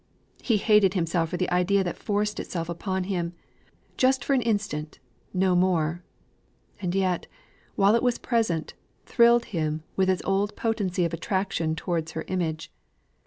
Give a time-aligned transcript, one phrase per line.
[0.41, 3.33] He hated himself for the idea that forced itself upon him,
[3.97, 4.97] just for an instant
[5.31, 6.01] no more
[6.81, 7.27] and yet,
[7.75, 8.73] while it was present,
[9.05, 12.71] thrilled him with its old potency of attraction towards her image.